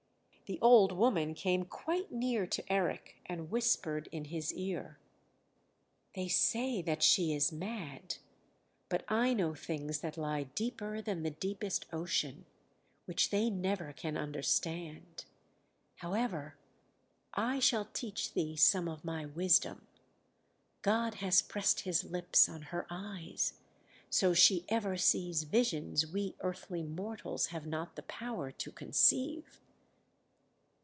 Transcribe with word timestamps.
The 0.47 0.59
old 0.59 0.91
woman 0.91 1.33
came 1.33 1.63
quite 1.63 2.11
near 2.11 2.45
to 2.45 2.61
Eric 2.69 3.15
and 3.25 3.49
whispered 3.49 4.09
in 4.11 4.25
his 4.25 4.53
ear: 4.53 4.99
"They 6.13 6.27
say 6.27 6.81
that 6.81 7.01
she 7.01 7.31
is 7.33 7.53
mad; 7.53 8.17
but 8.89 9.05
I 9.07 9.33
know 9.33 9.55
things 9.55 9.99
that 9.99 10.17
lie 10.17 10.43
deeper 10.43 11.01
than 11.01 11.23
the 11.23 11.29
deepest 11.31 11.85
ocean, 11.93 12.43
which 13.05 13.29
they 13.29 13.49
never 13.49 13.93
can 13.93 14.17
understand; 14.17 15.23
however, 15.99 16.57
I 17.33 17.59
shall 17.59 17.85
teach 17.85 18.33
thee 18.33 18.57
some 18.57 18.89
of 18.89 19.05
my 19.05 19.25
wisdom: 19.27 19.87
God 20.81 21.13
has 21.23 21.41
pressed 21.41 21.79
His 21.81 22.03
lips 22.03 22.49
on 22.49 22.63
her 22.63 22.85
eyes, 22.89 23.53
so 24.09 24.33
she 24.33 24.65
ever 24.67 24.97
sees 24.97 25.43
visions 25.43 26.05
we 26.07 26.35
earthly 26.41 26.83
mortals 26.83 27.45
have 27.47 27.65
not 27.65 27.95
the 27.95 28.03
power 28.03 28.51
to 28.51 28.69
conceive. 28.73 29.61